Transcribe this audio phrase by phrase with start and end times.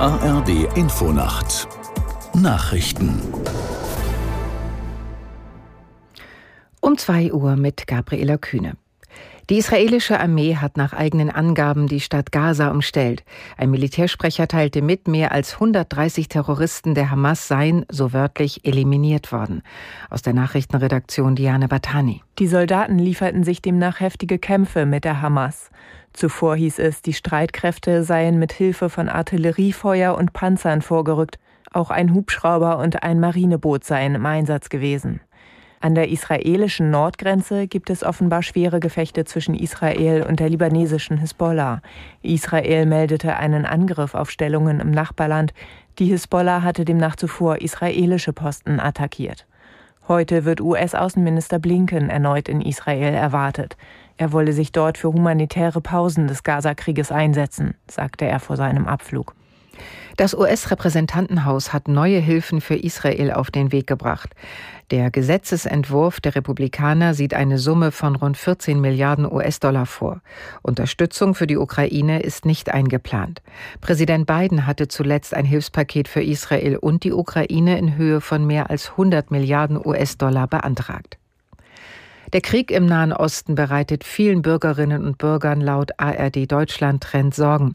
[0.00, 1.68] ARD Infonacht
[2.32, 3.20] Nachrichten
[6.80, 8.78] Um 2 Uhr mit Gabriela Kühne.
[9.50, 13.24] Die israelische Armee hat nach eigenen Angaben die Stadt Gaza umstellt.
[13.56, 19.62] Ein Militärsprecher teilte mit, mehr als 130 Terroristen der Hamas seien, so wörtlich, eliminiert worden.
[20.08, 22.22] Aus der Nachrichtenredaktion Diane Batani.
[22.38, 25.70] Die Soldaten lieferten sich demnach heftige Kämpfe mit der Hamas.
[26.12, 31.38] Zuvor hieß es, die Streitkräfte seien mit Hilfe von Artilleriefeuer und Panzern vorgerückt.
[31.72, 35.20] Auch ein Hubschrauber und ein Marineboot seien im Einsatz gewesen.
[35.82, 41.80] An der israelischen Nordgrenze gibt es offenbar schwere Gefechte zwischen Israel und der libanesischen Hisbollah.
[42.20, 45.54] Israel meldete einen Angriff auf Stellungen im Nachbarland.
[45.98, 49.46] Die Hisbollah hatte demnach zuvor israelische Posten attackiert.
[50.06, 53.78] Heute wird US-Außenminister Blinken erneut in Israel erwartet.
[54.18, 59.34] Er wolle sich dort für humanitäre Pausen des Gazakrieges einsetzen, sagte er vor seinem Abflug.
[60.16, 64.34] Das US-Repräsentantenhaus hat neue Hilfen für Israel auf den Weg gebracht.
[64.90, 70.20] Der Gesetzesentwurf der Republikaner sieht eine Summe von rund 14 Milliarden US-Dollar vor.
[70.62, 73.40] Unterstützung für die Ukraine ist nicht eingeplant.
[73.80, 78.68] Präsident Biden hatte zuletzt ein Hilfspaket für Israel und die Ukraine in Höhe von mehr
[78.68, 81.19] als 100 Milliarden US-Dollar beantragt.
[82.32, 87.74] Der Krieg im Nahen Osten bereitet vielen Bürgerinnen und Bürgern laut ARD Deutschland Trend Sorgen.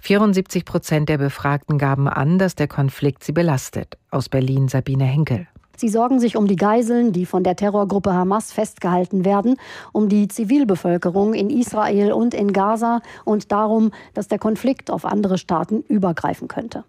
[0.00, 3.96] 74 Prozent der Befragten gaben an, dass der Konflikt sie belastet.
[4.10, 5.46] Aus Berlin Sabine Henkel.
[5.78, 9.56] Sie sorgen sich um die Geiseln, die von der Terrorgruppe Hamas festgehalten werden,
[9.92, 15.38] um die Zivilbevölkerung in Israel und in Gaza und darum, dass der Konflikt auf andere
[15.38, 16.84] Staaten übergreifen könnte.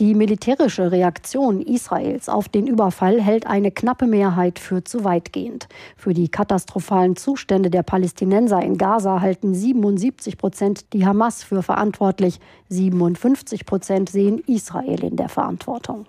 [0.00, 5.68] Die militärische Reaktion Israels auf den Überfall hält eine knappe Mehrheit für zu weitgehend.
[5.96, 12.40] Für die katastrophalen Zustände der Palästinenser in Gaza halten 77 Prozent die Hamas für verantwortlich.
[12.68, 16.06] 57 Prozent sehen Israel in der Verantwortung.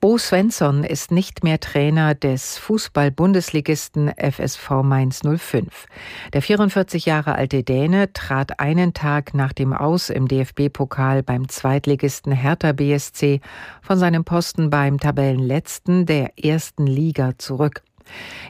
[0.00, 5.86] Bo Svensson ist nicht mehr Trainer des Fußball-Bundesligisten FSV Mainz 05.
[6.32, 12.32] Der 44 Jahre alte Däne trat einen Tag nach dem Aus im DFB-Pokal beim Zweitligisten
[12.32, 13.40] Hertha BSC
[13.80, 17.82] von seinem Posten beim Tabellenletzten der ersten Liga zurück.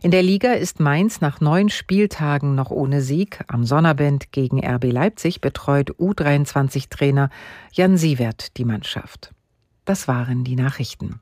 [0.03, 3.41] In der Liga ist Mainz nach neun Spieltagen noch ohne Sieg.
[3.49, 7.31] Am Sonnabend gegen RB Leipzig betreut U23-Trainer
[7.73, 9.33] Jan Sievert die Mannschaft.
[9.87, 11.21] Das waren die Nachrichten.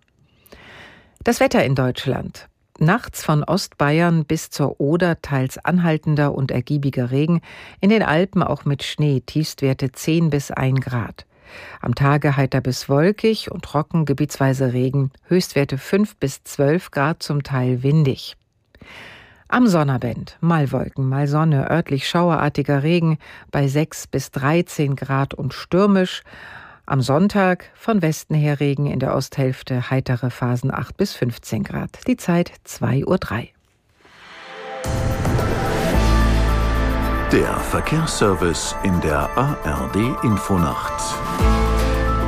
[1.22, 2.48] Das Wetter in Deutschland.
[2.78, 7.40] Nachts von Ostbayern bis zur Oder teils anhaltender und ergiebiger Regen,
[7.80, 11.26] in den Alpen auch mit Schnee, Tiefstwerte 10 bis 1 Grad.
[11.82, 17.42] Am Tage heiter bis wolkig und trocken, gebietsweise Regen, Höchstwerte 5 bis 12 Grad, zum
[17.42, 18.36] Teil windig.
[19.46, 23.18] Am Sonnabend mal Wolken, mal Sonne, örtlich schauerartiger Regen
[23.50, 26.22] bei 6 bis 13 Grad und stürmisch.
[26.86, 32.06] Am Sonntag von Westen her Regen in der Osthälfte, heitere Phasen 8 bis 15 Grad.
[32.06, 33.18] Die Zeit 2.03 Uhr.
[37.32, 41.73] Der Verkehrsservice in der ARD Infonacht.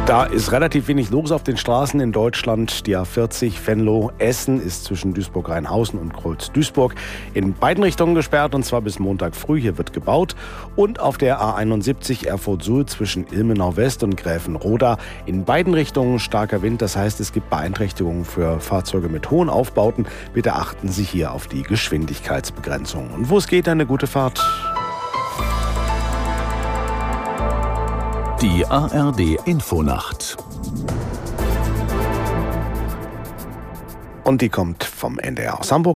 [0.06, 2.86] Da ist relativ wenig los auf den Straßen in Deutschland.
[2.86, 6.94] Die A40 Venlo Essen ist zwischen Duisburg-Rheinhausen und Kreuz-Duisburg
[7.34, 9.60] in beiden Richtungen gesperrt und zwar bis Montag früh.
[9.60, 10.36] Hier wird gebaut.
[10.76, 16.82] Und auf der A71 Erfurt-Suhl zwischen Ilmenau West und Gräfenroda in beiden Richtungen starker Wind.
[16.82, 20.06] Das heißt, es gibt Beeinträchtigungen für Fahrzeuge mit hohen Aufbauten.
[20.32, 23.10] Bitte achten Sie hier auf die Geschwindigkeitsbegrenzung.
[23.10, 24.40] Und wo es geht, eine gute Fahrt.
[28.42, 30.36] Die ARD Infonacht.
[34.24, 35.95] Und die kommt vom NDR aus Hamburg.